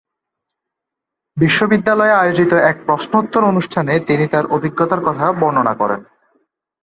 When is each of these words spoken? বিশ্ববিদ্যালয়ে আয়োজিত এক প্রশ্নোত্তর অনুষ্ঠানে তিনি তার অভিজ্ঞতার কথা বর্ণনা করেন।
বিশ্ববিদ্যালয়ে 1.37 2.13
আয়োজিত 2.13 2.51
এক 2.71 2.77
প্রশ্নোত্তর 2.85 3.41
অনুষ্ঠানে 3.43 3.93
তিনি 3.99 4.25
তার 4.27 4.45
অভিজ্ঞতার 4.47 5.01
কথা 5.01 5.25
বর্ণনা 5.31 5.73
করেন। 5.73 6.01